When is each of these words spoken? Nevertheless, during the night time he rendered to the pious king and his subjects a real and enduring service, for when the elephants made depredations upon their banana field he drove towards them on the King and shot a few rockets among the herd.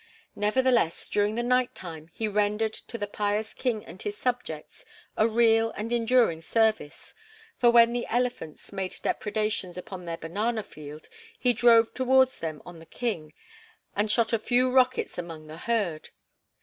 Nevertheless, 0.35 1.07
during 1.07 1.35
the 1.35 1.43
night 1.43 1.75
time 1.75 2.07
he 2.07 2.27
rendered 2.27 2.73
to 2.73 2.97
the 2.97 3.05
pious 3.05 3.53
king 3.53 3.85
and 3.85 4.01
his 4.01 4.17
subjects 4.17 4.83
a 5.15 5.27
real 5.27 5.69
and 5.77 5.93
enduring 5.93 6.41
service, 6.41 7.13
for 7.59 7.69
when 7.69 7.93
the 7.93 8.07
elephants 8.07 8.73
made 8.73 8.95
depredations 9.03 9.77
upon 9.77 10.05
their 10.05 10.17
banana 10.17 10.63
field 10.63 11.07
he 11.37 11.53
drove 11.53 11.93
towards 11.93 12.39
them 12.39 12.63
on 12.65 12.79
the 12.79 12.87
King 12.87 13.33
and 13.95 14.09
shot 14.09 14.33
a 14.33 14.39
few 14.39 14.71
rockets 14.71 15.19
among 15.19 15.45
the 15.45 15.57
herd. 15.57 16.09